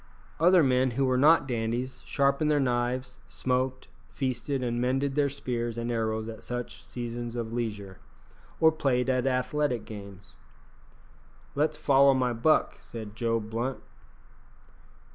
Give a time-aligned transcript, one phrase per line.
[0.39, 5.77] Other men who were not dandies sharpened their knives, smoked, feasted, and mended their spears
[5.77, 7.99] and arrows at such seasons of leisure,
[8.59, 10.37] or played at athletic games.
[11.53, 13.77] "Let's follow my buck," said Joe Blunt.